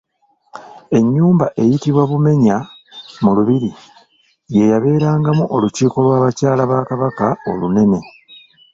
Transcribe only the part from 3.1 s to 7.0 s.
mu Lubiri yeyabeerangamu olukiiko lw’abakyala ba